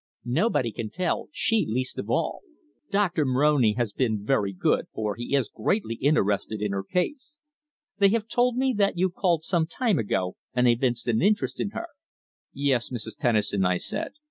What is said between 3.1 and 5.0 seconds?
Moroni has been very good,